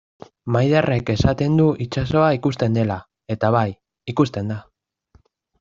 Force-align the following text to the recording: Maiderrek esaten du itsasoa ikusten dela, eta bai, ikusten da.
Maiderrek 0.53 1.11
esaten 1.13 1.59
du 1.61 1.67
itsasoa 1.85 2.31
ikusten 2.39 2.79
dela, 2.81 2.97
eta 3.37 3.55
bai, 3.59 3.65
ikusten 4.15 4.55
da. 4.55 4.61